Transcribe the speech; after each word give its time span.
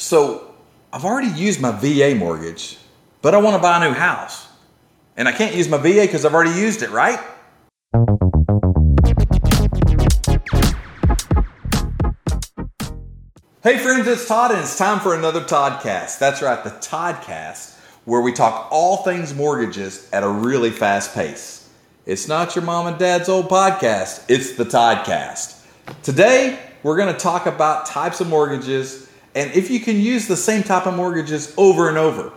So 0.00 0.54
I've 0.94 1.04
already 1.04 1.28
used 1.28 1.60
my 1.60 1.72
VA 1.72 2.14
mortgage, 2.14 2.78
but 3.20 3.34
I 3.34 3.38
want 3.38 3.56
to 3.56 3.60
buy 3.60 3.84
a 3.84 3.86
new 3.86 3.94
house. 3.94 4.48
And 5.14 5.28
I 5.28 5.32
can't 5.32 5.54
use 5.54 5.68
my 5.68 5.76
VA 5.76 6.00
because 6.00 6.24
I've 6.24 6.32
already 6.32 6.58
used 6.58 6.80
it, 6.80 6.88
right? 6.88 7.20
Hey 13.62 13.76
friends, 13.76 14.08
it's 14.08 14.26
Todd 14.26 14.52
and 14.52 14.60
it's 14.60 14.78
time 14.78 15.00
for 15.00 15.14
another 15.14 15.42
Toddcast. 15.42 16.18
That's 16.18 16.40
right, 16.40 16.64
the 16.64 16.70
Toddcast, 16.70 17.76
where 18.06 18.22
we 18.22 18.32
talk 18.32 18.68
all 18.72 19.04
things 19.04 19.34
mortgages 19.34 20.08
at 20.14 20.22
a 20.22 20.28
really 20.28 20.70
fast 20.70 21.14
pace. 21.14 21.70
It's 22.06 22.26
not 22.26 22.56
your 22.56 22.64
mom 22.64 22.86
and 22.86 22.98
dad's 22.98 23.28
old 23.28 23.50
podcast, 23.50 24.24
it's 24.28 24.54
the 24.54 24.64
Toddcast. 24.64 25.62
Today, 26.02 26.58
we're 26.82 26.96
going 26.96 27.12
to 27.12 27.20
talk 27.20 27.44
about 27.44 27.84
types 27.84 28.22
of 28.22 28.28
mortgages 28.28 29.09
and 29.34 29.52
if 29.52 29.70
you 29.70 29.80
can 29.80 30.00
use 30.00 30.26
the 30.26 30.36
same 30.36 30.62
type 30.62 30.86
of 30.86 30.94
mortgages 30.94 31.54
over 31.56 31.88
and 31.88 31.98
over. 31.98 32.32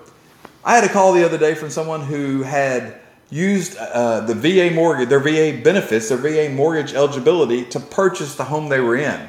I 0.65 0.75
had 0.75 0.83
a 0.83 0.89
call 0.89 1.13
the 1.13 1.25
other 1.25 1.37
day 1.37 1.55
from 1.55 1.69
someone 1.69 2.01
who 2.01 2.43
had 2.43 2.99
used 3.29 3.77
uh, 3.77 4.21
the 4.21 4.35
VA 4.35 4.73
mortgage, 4.73 5.09
their 5.09 5.19
VA 5.19 5.59
benefits, 5.61 6.09
their 6.09 6.17
VA 6.17 6.53
mortgage 6.53 6.93
eligibility 6.93 7.65
to 7.65 7.79
purchase 7.79 8.35
the 8.35 8.43
home 8.43 8.69
they 8.69 8.79
were 8.79 8.95
in. 8.95 9.27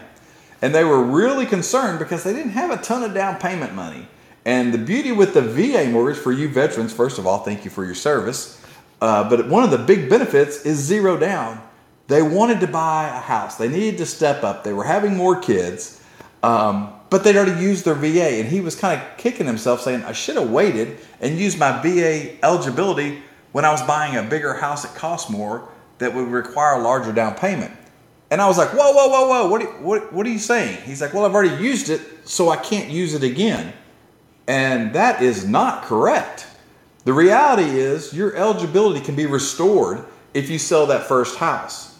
And 0.62 0.74
they 0.74 0.84
were 0.84 1.02
really 1.02 1.46
concerned 1.46 1.98
because 1.98 2.22
they 2.22 2.32
didn't 2.32 2.52
have 2.52 2.70
a 2.70 2.82
ton 2.82 3.02
of 3.02 3.14
down 3.14 3.38
payment 3.38 3.74
money. 3.74 4.06
And 4.44 4.74
the 4.74 4.78
beauty 4.78 5.10
with 5.10 5.34
the 5.34 5.42
VA 5.42 5.88
mortgage 5.90 6.20
for 6.20 6.32
you 6.32 6.48
veterans, 6.48 6.92
first 6.92 7.18
of 7.18 7.26
all, 7.26 7.38
thank 7.38 7.64
you 7.64 7.70
for 7.70 7.84
your 7.84 7.94
service. 7.94 8.60
Uh, 9.00 9.28
but 9.28 9.48
one 9.48 9.64
of 9.64 9.70
the 9.70 9.78
big 9.78 10.08
benefits 10.08 10.64
is 10.64 10.78
zero 10.78 11.16
down. 11.16 11.60
They 12.06 12.20
wanted 12.20 12.60
to 12.60 12.66
buy 12.66 13.08
a 13.08 13.20
house, 13.20 13.56
they 13.56 13.68
needed 13.68 13.98
to 13.98 14.06
step 14.06 14.44
up, 14.44 14.62
they 14.62 14.74
were 14.74 14.84
having 14.84 15.16
more 15.16 15.40
kids. 15.40 16.03
Um, 16.44 16.92
but 17.08 17.24
they'd 17.24 17.36
already 17.36 17.62
used 17.62 17.86
their 17.86 17.94
VA, 17.94 18.40
and 18.40 18.48
he 18.48 18.60
was 18.60 18.76
kind 18.76 19.00
of 19.00 19.16
kicking 19.16 19.46
himself, 19.46 19.80
saying, 19.80 20.04
I 20.04 20.12
should 20.12 20.36
have 20.36 20.50
waited 20.50 20.98
and 21.20 21.38
used 21.38 21.58
my 21.58 21.80
VA 21.80 22.36
eligibility 22.44 23.22
when 23.52 23.64
I 23.64 23.70
was 23.70 23.80
buying 23.82 24.16
a 24.16 24.22
bigger 24.22 24.52
house 24.52 24.82
that 24.82 24.94
cost 24.94 25.30
more 25.30 25.66
that 25.98 26.12
would 26.12 26.28
require 26.28 26.74
a 26.74 26.82
larger 26.82 27.12
down 27.12 27.34
payment. 27.34 27.72
And 28.30 28.42
I 28.42 28.48
was 28.48 28.58
like, 28.58 28.70
whoa, 28.74 28.92
whoa, 28.92 29.08
whoa, 29.08 29.28
whoa, 29.28 29.48
what 29.48 29.62
are, 29.62 29.66
what, 29.80 30.12
what 30.12 30.26
are 30.26 30.30
you 30.30 30.38
saying? 30.38 30.82
He's 30.82 31.00
like, 31.00 31.14
well, 31.14 31.24
I've 31.24 31.34
already 31.34 31.62
used 31.62 31.88
it, 31.88 32.02
so 32.28 32.50
I 32.50 32.56
can't 32.56 32.90
use 32.90 33.14
it 33.14 33.22
again. 33.22 33.72
And 34.46 34.92
that 34.92 35.22
is 35.22 35.46
not 35.46 35.84
correct. 35.84 36.46
The 37.04 37.14
reality 37.14 37.70
is 37.70 38.12
your 38.12 38.36
eligibility 38.36 39.00
can 39.00 39.16
be 39.16 39.24
restored 39.24 40.04
if 40.34 40.50
you 40.50 40.58
sell 40.58 40.86
that 40.86 41.06
first 41.06 41.38
house. 41.38 41.98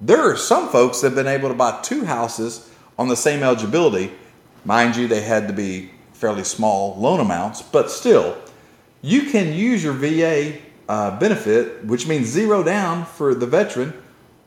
There 0.00 0.22
are 0.22 0.36
some 0.36 0.70
folks 0.70 1.00
that 1.00 1.08
have 1.08 1.16
been 1.16 1.26
able 1.26 1.48
to 1.48 1.54
buy 1.54 1.80
two 1.82 2.04
houses 2.04 2.70
on 2.98 3.08
the 3.08 3.16
same 3.16 3.42
eligibility 3.42 4.10
Mind 4.64 4.96
you, 4.96 5.06
they 5.06 5.20
had 5.20 5.46
to 5.48 5.52
be 5.52 5.90
fairly 6.14 6.44
small 6.44 6.96
loan 6.98 7.20
amounts, 7.20 7.60
but 7.60 7.90
still, 7.90 8.36
you 9.02 9.30
can 9.30 9.52
use 9.52 9.84
your 9.84 9.92
VA 9.92 10.58
uh, 10.88 11.18
benefit, 11.18 11.84
which 11.84 12.06
means 12.06 12.28
zero 12.28 12.62
down 12.62 13.04
for 13.04 13.34
the 13.34 13.46
veteran, 13.46 13.92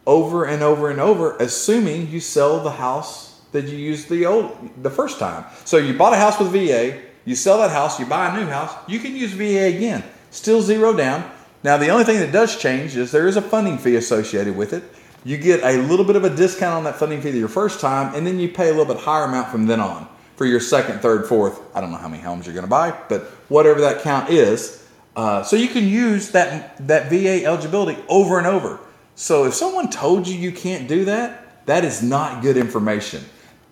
over 0.08 0.46
and 0.46 0.64
over 0.64 0.90
and 0.90 1.00
over, 1.00 1.38
assuming 1.38 2.10
you 2.10 2.20
sell 2.20 2.64
the 2.64 2.72
house 2.72 3.42
that 3.52 3.68
you 3.68 3.78
used 3.78 4.10
the 4.10 4.26
old 4.26 4.58
the 4.82 4.90
first 4.90 5.20
time. 5.20 5.46
So 5.66 5.78
you 5.78 5.96
bought 5.96 6.14
a 6.14 6.18
house 6.18 6.40
with 6.40 6.52
VA, 6.52 7.00
you 7.26 7.36
sell 7.36 7.60
that 7.60 7.72
house, 7.72 8.00
you 8.00 8.06
buy 8.08 8.36
a 8.36 8.40
new 8.40 8.48
house, 8.48 8.74
you 8.88 9.00
can 9.00 9.16
use 9.16 9.34
VA 9.34 9.76
again, 9.76 10.04
still 10.32 10.62
zero 10.62 10.94
down. 10.94 11.30
Now 11.64 11.78
the 11.78 11.90
only 11.90 12.06
thing 12.06 12.20
that 12.20 12.32
does 12.32 12.58
change 12.58 12.96
is 12.96 13.12
there 13.12 13.28
is 13.28 13.38
a 13.38 13.42
funding 13.42 13.78
fee 13.78 13.98
associated 13.98 14.56
with 14.56 14.74
it 14.74 14.84
you 15.24 15.38
get 15.38 15.64
a 15.64 15.82
little 15.82 16.06
bit 16.06 16.16
of 16.16 16.24
a 16.24 16.30
discount 16.30 16.76
on 16.76 16.84
that 16.86 16.96
funding 16.96 17.22
fee 17.22 17.32
your 17.32 17.48
first 17.48 17.80
time, 17.80 18.16
and 18.16 18.26
then 18.26 18.40
you 18.40 18.50
pay 18.50 18.70
a 18.70 18.72
little 18.72 18.94
bit 18.94 19.04
higher 19.04 19.26
amount 19.26 19.50
from 19.50 19.66
then 19.66 19.80
on 19.80 20.08
for 20.36 20.46
your 20.46 20.60
second, 20.60 21.00
third, 21.00 21.26
fourth. 21.28 21.60
I 21.76 21.82
don't 21.82 21.92
know 21.92 21.98
how 21.98 22.08
many 22.08 22.22
homes 22.22 22.46
you're 22.46 22.54
going 22.54 22.66
to 22.66 22.70
buy, 22.70 22.98
but 23.10 23.24
whatever 23.50 23.82
that 23.82 24.02
count 24.02 24.30
is. 24.30 24.86
Uh, 25.16 25.42
so 25.42 25.56
you 25.56 25.68
can 25.68 25.88
use 25.88 26.32
that 26.32 26.88
that 26.88 27.10
VA 27.10 27.44
eligibility 27.44 28.00
over 28.08 28.38
and 28.38 28.46
over. 28.46 28.80
So 29.16 29.46
if 29.46 29.56
someone 29.56 29.90
told 29.90 30.28
you 30.28 30.36
you 30.36 30.52
can't 30.52 30.88
do 30.88 31.06
that, 31.06 31.66
that 31.66 31.84
is 31.84 32.04
not 32.04 32.44
good 32.44 32.56
information. 32.56 33.24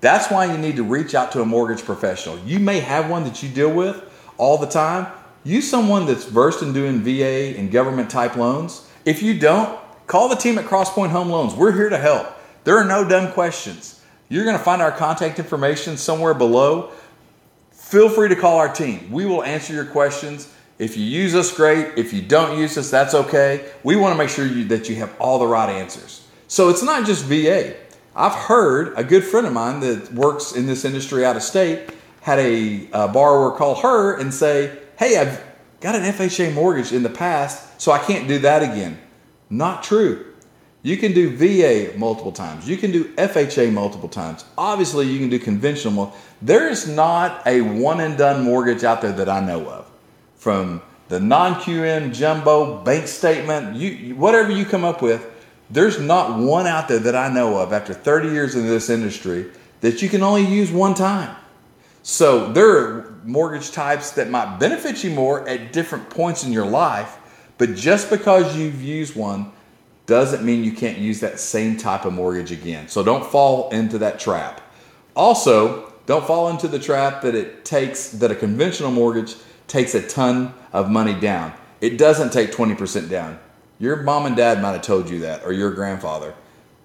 That's 0.02 0.30
why 0.32 0.52
you 0.52 0.58
need 0.58 0.76
to 0.78 0.84
reach 0.84 1.14
out 1.14 1.32
to 1.34 1.42
a 1.42 1.46
mortgage 1.46 1.86
professional. 1.86 2.40
You 2.40 2.60
may 2.60 2.80
have 2.80 3.10
one 3.10 3.24
that 3.26 3.44
you 3.44 3.50
deal 3.50 3.72
with 3.72 4.04
all 4.38 4.58
the 4.58 4.68
time. 4.68 5.08
Use 5.44 5.70
someone 5.70 6.08
that's 6.08 6.26
versed 6.26 6.64
in 6.64 6.74
doing 6.74 7.02
VA 7.02 7.58
and 7.58 7.72
government 7.72 8.10
type 8.10 8.36
loans. 8.36 8.90
If 9.06 9.22
you 9.22 9.40
don't, 9.40 9.80
Call 10.08 10.30
the 10.30 10.36
team 10.36 10.58
at 10.58 10.66
Crosspoint 10.66 11.10
Home 11.10 11.30
Loans. 11.30 11.54
We're 11.54 11.72
here 11.72 11.90
to 11.90 11.98
help. 11.98 12.28
There 12.64 12.78
are 12.78 12.86
no 12.86 13.08
dumb 13.08 13.32
questions. 13.32 14.02
You're 14.30 14.46
going 14.46 14.58
to 14.58 14.64
find 14.64 14.82
our 14.82 14.92
contact 14.92 15.40
information 15.40 15.98
somewhere 15.98 16.34
below. 16.34 16.92
Feel 17.72 18.10
free 18.10 18.30
to 18.30 18.36
call 18.36 18.58
our 18.58 18.74
team. 18.74 19.12
We 19.12 19.26
will 19.26 19.44
answer 19.44 19.74
your 19.74 19.86
questions. 19.86 20.52
If 20.80 20.98
you 20.98 21.06
use 21.06 21.36
us, 21.36 21.56
great. 21.56 21.98
If 21.98 22.12
you 22.12 22.22
don't 22.22 22.60
use 22.60 22.78
us, 22.78 22.90
that's 22.90 23.14
okay. 23.14 23.70
We 23.84 23.96
want 23.96 24.14
to 24.14 24.18
make 24.18 24.30
sure 24.30 24.46
you, 24.46 24.66
that 24.66 24.90
you 24.90 24.96
have 24.96 25.16
all 25.20 25.40
the 25.40 25.48
right 25.48 25.70
answers. 25.70 26.28
So 26.48 26.70
it's 26.70 26.84
not 26.84 27.06
just 27.06 27.26
VA. 27.26 27.76
I've 28.16 28.34
heard 28.34 28.94
a 28.98 29.04
good 29.04 29.24
friend 29.24 29.46
of 29.46 29.54
mine 29.54 29.80
that 29.82 30.12
works 30.14 30.54
in 30.54 30.66
this 30.66 30.86
industry 30.86 31.26
out 31.26 31.36
of 31.36 31.44
state 31.44 31.90
had 32.26 32.40
a, 32.40 32.88
a 32.92 33.08
borrower 33.08 33.56
call 33.56 33.76
her 33.76 34.18
and 34.18 34.34
say, 34.34 34.76
Hey, 34.98 35.16
I've 35.16 35.44
got 35.80 35.94
an 35.94 36.02
FHA 36.02 36.56
mortgage 36.56 36.92
in 36.92 37.04
the 37.04 37.10
past, 37.10 37.80
so 37.80 37.92
I 37.92 38.00
can't 38.00 38.28
do 38.28 38.40
that 38.40 38.64
again. 38.64 39.00
Not 39.50 39.84
true. 39.84 40.34
You 40.86 40.98
can 40.98 41.14
do 41.14 41.36
VA 41.36 41.98
multiple 41.98 42.32
times. 42.32 42.70
You 42.70 42.78
can 42.78 42.92
do 42.92 43.06
FHA 43.16 43.74
multiple 43.74 44.08
times. 44.08 44.46
Obviously, 44.56 45.08
you 45.08 45.18
can 45.18 45.30
do 45.30 45.40
conventional. 45.40 46.14
There 46.44 46.70
is 46.70 46.88
not 46.88 47.42
a 47.48 47.62
one 47.62 48.02
and 48.02 48.16
done 48.18 48.44
mortgage 48.44 48.84
out 48.84 49.02
there 49.02 49.14
that 49.14 49.28
I 49.28 49.40
know 49.40 49.68
of. 49.68 49.90
From 50.36 50.84
the 51.08 51.20
non 51.20 51.56
QM 51.56 52.14
jumbo 52.14 52.84
bank 52.84 53.08
statement, 53.08 53.78
you 53.78 54.16
whatever 54.16 54.52
you 54.52 54.64
come 54.64 54.84
up 54.84 55.02
with, 55.02 55.26
there's 55.72 56.00
not 56.00 56.40
one 56.40 56.68
out 56.68 56.88
there 56.88 57.00
that 57.00 57.16
I 57.16 57.34
know 57.34 57.58
of 57.58 57.74
after 57.74 57.94
30 57.94 58.30
years 58.30 58.56
in 58.56 58.68
this 58.68 58.90
industry 58.90 59.48
that 59.82 60.04
you 60.04 60.10
can 60.10 60.22
only 60.22 60.46
use 60.46 60.72
one 60.72 60.94
time. 60.94 61.36
So 62.04 62.52
there 62.54 62.70
are 62.78 63.16
mortgage 63.24 63.72
types 63.72 64.12
that 64.12 64.30
might 64.30 64.60
benefit 64.60 65.04
you 65.04 65.10
more 65.10 65.48
at 65.50 65.74
different 65.74 66.12
points 66.12 66.44
in 66.44 66.54
your 66.54 66.68
life 66.68 67.18
but 67.58 67.76
just 67.76 68.10
because 68.10 68.56
you've 68.56 68.82
used 68.82 69.16
one 69.16 69.52
doesn't 70.06 70.46
mean 70.46 70.64
you 70.64 70.72
can't 70.72 70.98
use 70.98 71.20
that 71.22 71.40
same 71.40 71.78
type 71.78 72.06
of 72.06 72.14
mortgage 72.14 72.52
again. 72.52 72.88
So 72.88 73.04
don't 73.04 73.26
fall 73.26 73.70
into 73.70 73.98
that 74.00 74.20
trap. 74.20 74.62
Also, 75.16 75.94
don't 76.06 76.26
fall 76.26 76.50
into 76.50 76.68
the 76.68 76.78
trap 76.78 77.22
that 77.24 77.34
it 77.34 77.66
takes 77.66 78.10
that 78.10 78.30
a 78.30 78.36
conventional 78.36 78.92
mortgage 78.92 79.36
takes 79.68 79.96
a 79.96 80.08
ton 80.08 80.54
of 80.74 80.90
money 80.92 81.20
down. 81.20 81.54
It 81.82 81.98
doesn't 81.98 82.32
take 82.32 82.52
20% 82.52 83.10
down. 83.10 83.40
Your 83.80 83.98
mom 83.98 84.26
and 84.26 84.36
dad 84.36 84.62
might 84.62 84.74
have 84.74 84.84
told 84.84 85.10
you 85.10 85.20
that 85.20 85.44
or 85.44 85.52
your 85.52 85.72
grandfather. 85.72 86.36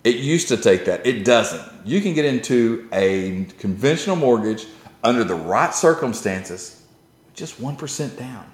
It 0.02 0.16
used 0.16 0.48
to 0.48 0.56
take 0.56 0.86
that. 0.86 1.06
It 1.06 1.24
doesn't. 1.24 1.86
You 1.86 2.00
can 2.00 2.14
get 2.14 2.24
into 2.24 2.88
a 2.92 3.44
conventional 3.58 4.16
mortgage 4.16 4.66
under 5.04 5.24
the 5.24 5.34
right 5.34 5.74
circumstances 5.74 6.86
just 7.34 7.60
1% 7.60 8.18
down. 8.18 8.50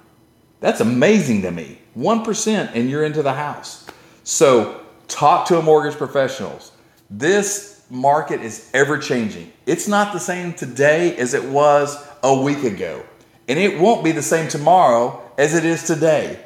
That's 0.59 0.81
amazing 0.81 1.41
to 1.43 1.51
me. 1.51 1.79
1% 1.97 2.71
and 2.73 2.89
you're 2.89 3.03
into 3.03 3.23
the 3.23 3.33
house. 3.33 3.85
So 4.23 4.81
talk 5.07 5.47
to 5.47 5.57
a 5.57 5.61
mortgage 5.61 5.97
professionals. 5.97 6.71
This 7.09 7.81
market 7.89 8.41
is 8.41 8.69
ever 8.73 8.97
changing. 8.97 9.51
It's 9.65 9.87
not 9.87 10.13
the 10.13 10.19
same 10.19 10.53
today 10.53 11.15
as 11.17 11.33
it 11.33 11.43
was 11.43 11.97
a 12.23 12.39
week 12.39 12.63
ago. 12.63 13.03
And 13.47 13.57
it 13.57 13.79
won't 13.79 14.03
be 14.03 14.11
the 14.11 14.21
same 14.21 14.49
tomorrow 14.49 15.21
as 15.37 15.55
it 15.55 15.65
is 15.65 15.83
today. 15.83 16.39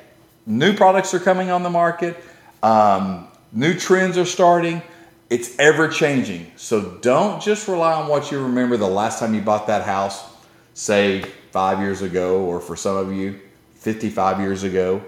New 0.45 0.75
products 0.75 1.13
are 1.13 1.19
coming 1.19 1.49
on 1.49 1.63
the 1.63 1.69
market. 1.69 2.17
Um, 2.61 3.27
new 3.51 3.73
trends 3.73 4.17
are 4.17 4.25
starting. 4.25 4.81
It's 5.29 5.57
ever 5.59 5.87
changing. 5.87 6.51
So 6.55 6.97
don't 7.01 7.41
just 7.41 7.67
rely 7.67 7.93
on 7.93 8.07
what 8.07 8.31
you 8.31 8.43
remember 8.43 8.77
the 8.77 8.87
last 8.87 9.19
time 9.19 9.33
you 9.33 9.41
bought 9.41 9.67
that 9.67 9.83
house, 9.83 10.23
say 10.73 11.21
five 11.51 11.79
years 11.79 12.01
ago, 12.01 12.41
or 12.41 12.59
for 12.59 12.75
some 12.75 12.97
of 12.97 13.13
you, 13.13 13.39
55 13.75 14.39
years 14.39 14.63
ago. 14.63 15.01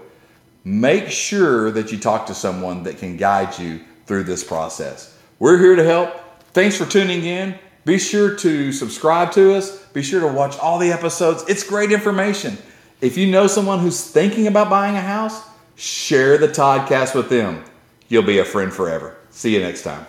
Make 0.64 1.10
sure 1.10 1.70
that 1.70 1.92
you 1.92 1.98
talk 1.98 2.26
to 2.26 2.34
someone 2.34 2.84
that 2.84 2.98
can 2.98 3.18
guide 3.18 3.58
you 3.58 3.80
through 4.06 4.24
this 4.24 4.42
process. 4.42 5.16
We're 5.38 5.58
here 5.58 5.76
to 5.76 5.84
help. 5.84 6.14
Thanks 6.52 6.76
for 6.76 6.86
tuning 6.86 7.24
in. 7.24 7.58
Be 7.84 7.98
sure 7.98 8.34
to 8.36 8.72
subscribe 8.72 9.32
to 9.32 9.54
us. 9.54 9.84
Be 9.88 10.02
sure 10.02 10.20
to 10.20 10.28
watch 10.28 10.58
all 10.58 10.78
the 10.78 10.90
episodes. 10.90 11.44
It's 11.48 11.62
great 11.62 11.92
information. 11.92 12.56
If 13.02 13.18
you 13.18 13.30
know 13.30 13.46
someone 13.46 13.80
who's 13.80 14.10
thinking 14.10 14.46
about 14.46 14.70
buying 14.70 14.96
a 14.96 15.02
house, 15.02 15.42
share 15.76 16.38
the 16.38 16.48
Toddcast 16.48 17.14
with 17.14 17.28
them. 17.28 17.62
You'll 18.08 18.22
be 18.22 18.38
a 18.38 18.44
friend 18.44 18.72
forever. 18.72 19.16
See 19.30 19.52
you 19.52 19.60
next 19.60 19.82
time. 19.82 20.06